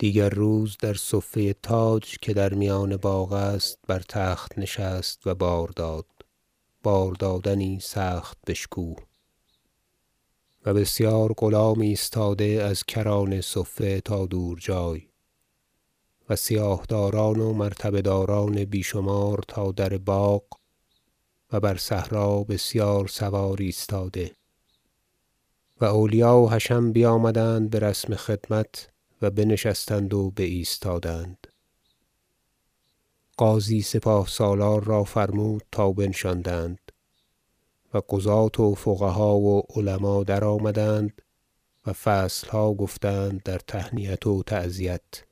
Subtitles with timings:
[0.00, 5.68] دیگر روز در صفه تاج که در میان باغ است بر تخت نشست و بار
[5.68, 6.06] داد.
[6.82, 8.96] بار دادنی سخت بشکوه
[10.66, 15.02] و بسیار غلام ایستاده از کران صفه تا دور جای.
[16.28, 20.42] و سیاه داران و مرتبه داران بی شمار تا در باغ
[21.52, 24.36] و بر صحرا بسیار سوار ایستاده.
[25.80, 28.90] و اولیا و حشم بیامدند برسم خدمت
[29.22, 31.46] و بنشستند و بایستادند.
[33.38, 36.78] غازی سپاه سالار را فرمود تا بنشاندند
[37.94, 41.22] و قضاة و فقها و علما درآمدند
[41.86, 45.24] و فصلها گفتند در تهنیت و تعزیت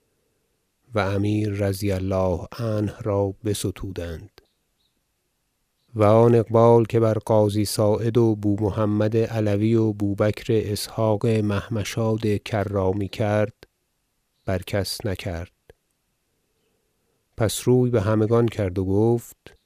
[0.94, 4.40] و امیر رضی الله عنه را بستودند.
[5.94, 13.08] و آن اقبال که بر قاضی صاعد و بومحمد علوی و بوبکر اسحق محمشاد کرامی
[13.08, 13.57] کرد
[14.48, 15.52] بر کس نکرد.
[17.36, 19.56] پس روی بهمگان کرد و گفت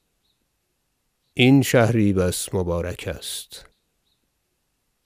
[1.34, 3.66] این شهری بس مبارک است.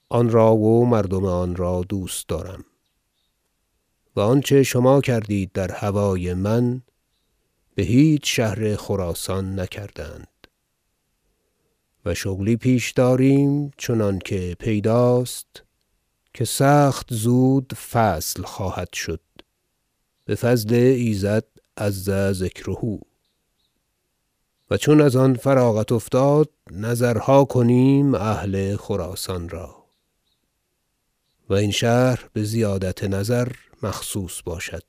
[0.09, 2.65] آن را و مردم آن را دوست دارم.
[4.15, 6.81] و آنچه شما کردید در هوای من
[7.75, 10.47] بهیچ شهر خراسان نکردند.
[12.05, 15.63] و شغلی پیش داریم چنانکه پیداست
[16.33, 19.26] که سخت زود فصل خواهد شد.
[20.27, 21.43] بفضل ایزد
[21.77, 22.99] عز ذکره.
[24.71, 29.83] و چون از آن فراغت افتاد نظرها کنیم اهل خراسان را.
[31.49, 33.51] و این شهر بزیادت نظر
[33.83, 34.83] مخصوص باشد.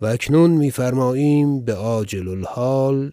[0.00, 3.12] و اکنون می فرماییم بعاجل الحال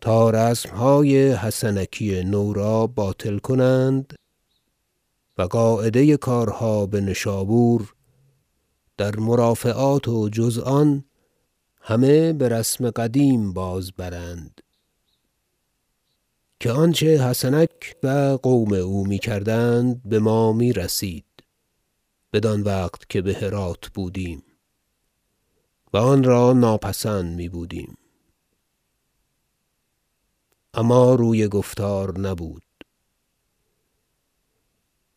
[0.00, 4.14] تا رسمهای حسنکی نو را باطل کنند
[5.38, 7.94] و قاعده کارها بنشابور
[9.00, 11.04] در مرافعات و جز آن
[11.80, 14.60] همه برسم قدیم بازبرند
[16.60, 21.24] که آنچه حسنک و قوم او می‌کردند بما می‌رسید
[22.32, 24.42] بدان وقت که بهرات بودیم
[25.92, 27.96] و آن را ناپسند می بودیم.
[30.74, 32.64] اما روی گفتار نبود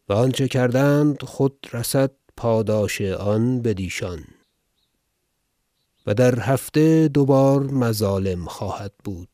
[0.09, 4.24] و آنچه کردند خود رسد پاداش آن بدیشان.
[6.08, 9.30] و در هفته دو بار مظالم خواهد بود.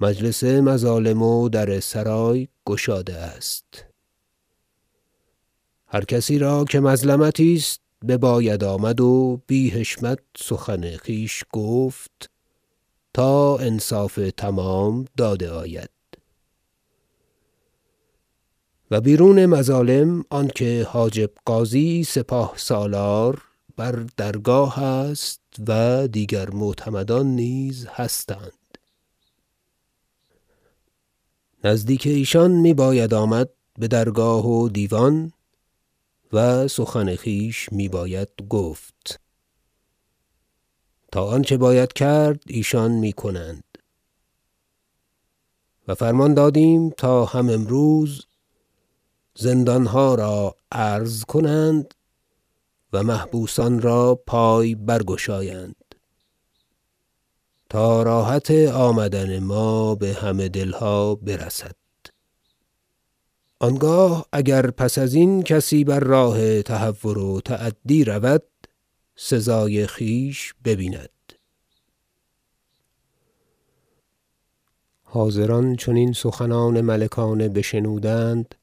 [0.00, 3.84] مجلس مظالم و در سرای گشاده است.
[5.86, 12.30] هر کسی را که مظلمتی است بباید آمد و بی حشمت سخن خویش گفت
[13.14, 15.90] تا انصاف تمام داده آید.
[18.90, 23.42] و بیرون مظالم آنکه حاجب غازی سپاه سالار
[23.76, 28.52] بر درگاه است و دیگر معتمدان نیز هستند.
[31.64, 33.48] نزدیک ایشان میباید آمد
[33.80, 35.32] بدرگاه و دیوان
[36.32, 39.20] و سخن خویش میباید گفت.
[41.12, 43.64] تا آنچه باید کرد ایشان می‌کنند.
[45.88, 48.26] و فرمان دادیم تا هم امروز
[49.40, 51.94] زندانها را عرض کنند
[52.92, 55.94] و محبوسان را پای برگشایند.
[57.68, 61.76] تا راحت آمدن ما بهمه دلها برسد.
[63.58, 68.42] آنگاه اگر پس ازین کسی بر راه تهور و تعدی رود
[69.16, 71.08] سزای خویش ببیند.
[75.02, 78.54] حاضران چون این سخنان ملکانه بشنودند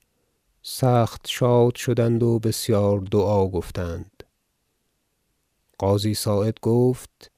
[0.70, 4.24] سخت شاد شدند و بسیار دعا گفتند.
[5.78, 7.32] قاضی صاعد گفت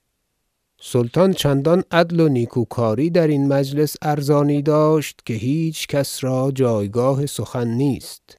[0.82, 7.68] سلطان چندان عدل و نیکوکاری درین مجلس ارزانی داشت که هیچ کس را جایگاه سخن
[7.68, 8.38] نیست.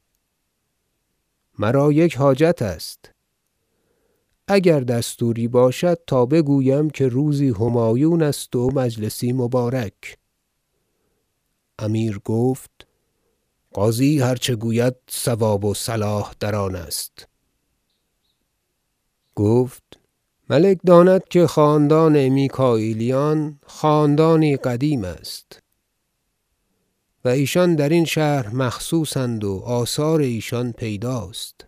[1.58, 3.12] مرا یک حاجت است.
[4.48, 10.18] اگر دستوری باشد تا بگویم که روزی همایون است و مجلسی مبارک.
[11.78, 12.89] امیر گفت
[13.72, 17.26] قاضی هر چه گوید صواب و صلاح در آن است.
[19.34, 19.82] گفت
[20.50, 25.62] ملک داند که خاندان میکاییلیان خاندانی قدیم است
[27.24, 31.66] و ایشان درین شهر مخصوص اند و آثار ایشان پیداست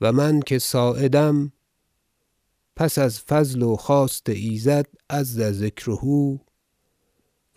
[0.00, 1.52] و من که صاعدم
[2.76, 6.38] پس از فضل و خواست ایزد عز ذکره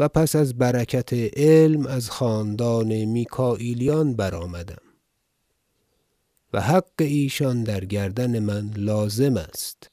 [0.01, 4.81] و پس از برکت علم از خاندان میکاییلیان برآمدم.
[6.53, 9.89] و حق ایشان در گردن من لازم است.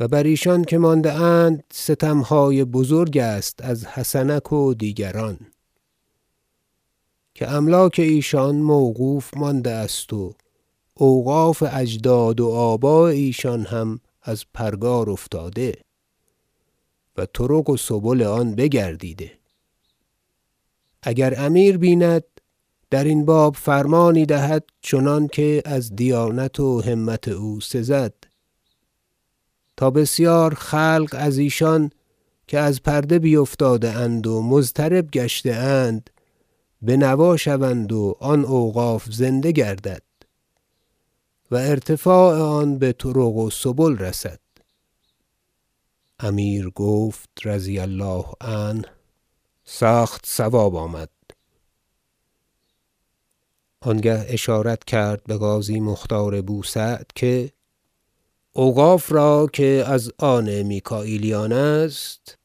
[0.00, 5.38] و بر ایشان که مانده اند ستمهای بزرگ است از حسنک و دیگران
[7.34, 10.34] که املاک ایشان موقوف مانده است و
[10.94, 15.85] اوقاف اجداد و آباء ایشان هم از پرگار افتاده.
[17.18, 19.32] و طرق و سبل آن بگردیده.
[21.02, 22.24] اگر امیر بیند
[22.90, 28.14] درین باب فرمانی دهد چنانکه از دیانت و همت او سزد.
[29.76, 31.90] تا بسیار خلق از ایشان
[32.46, 36.10] که از پرده بیفتاده اند و مضطرب گشته اند
[36.82, 40.02] بنوا شوند و آن اوقاف زنده گردد
[41.50, 44.45] و ارتفاع آن بطرق و سبل رسد.
[46.18, 48.84] امیر گفت رضی الله عنه
[49.64, 51.08] سخت صواب آمد.
[53.80, 57.52] آنگه اشارت کرد بقاضی مختار بو سعد که
[58.52, 62.38] اوقاف را که از آن میکاییلیان است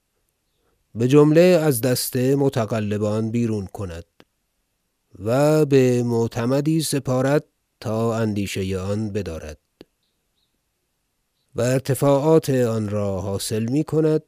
[1.00, 4.06] بجمله از دست متغلبان بیرون کند
[5.20, 7.44] و بمعتمدی سپارد
[7.80, 9.58] تا اندیشه آن بدارد.
[11.56, 14.24] و ارتفاعات آن را حاصل می‌کند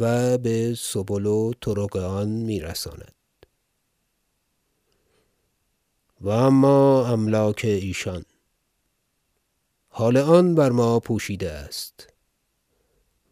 [0.00, 3.14] و بسبل و طرق آن میرساند.
[6.20, 8.24] و اما املاک ایشان
[9.88, 12.12] حال آن بر ما پوشیده است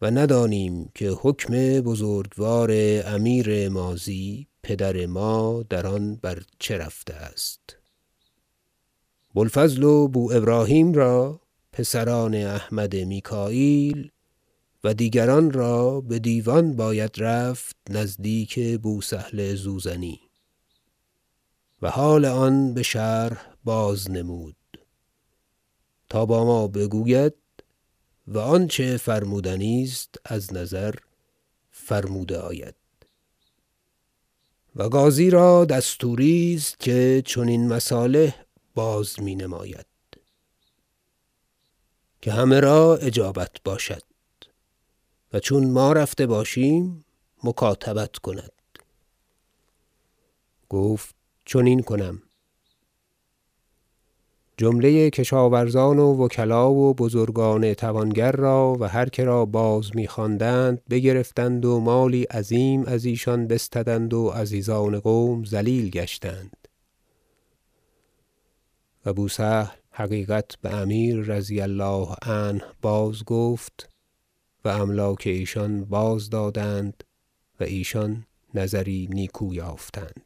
[0.02, 2.70] و ندانیم که حکم بزرگوار
[3.04, 7.76] امیر ماضی پدر ما در آن بر چه رفته است.
[9.34, 11.40] بو الفضل و بو ابراهیم را
[11.76, 14.10] پسران احمد میکاییل
[14.84, 20.20] و دیگران را بدیوان باید رفت نزدیک بو سهل زوزنی
[21.82, 24.56] و حال آن بشرح بازنمود
[26.08, 27.34] تا با ما بگوید
[28.26, 30.94] و آنچه فرمودنی است از نظر
[31.70, 32.74] فرموده آید.
[34.76, 38.34] و قاضی را دستوری است که چنین مصالح
[38.74, 39.95] باز می نماید
[42.26, 44.02] که همه را اجابت باشد
[45.32, 47.04] و چون ما رفته باشیم
[47.44, 48.52] مکاتبت کند.
[50.68, 51.14] گفت
[51.44, 52.22] چنین کنم.
[54.56, 61.80] جمله کشاورزان و وکلا و بزرگان توانگر را و هر کرا باز میخواندند بگرفتند و
[61.80, 66.68] مالی عظیم از ایشان بستدند و عزیزان قوم ذلیل گشتند.
[69.06, 69.28] و بو
[69.98, 73.88] حقیقت بامیر رضی الله عنه بازگفت
[74.64, 77.04] و املاک ایشان بازدادند
[77.60, 80.25] و ایشان نظری نیکو یافتند.